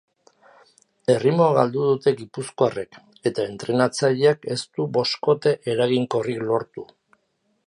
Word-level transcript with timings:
Erritmoa 1.15 1.49
galdu 1.57 1.83
dute 1.89 2.13
gipuzkoarrek 2.23 2.99
eta 3.33 3.47
entrenatzaileak 3.53 4.51
ez 4.57 4.61
du 4.67 4.91
boskote 4.99 5.57
eraginkorrik 5.77 6.47
lortu. 6.53 6.93